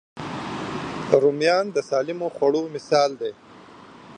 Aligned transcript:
رومیان 1.21 1.65
د 1.75 1.77
سالم 1.89 2.19
خوړو 2.35 2.61
مثال 2.75 3.11
دی 3.21 3.31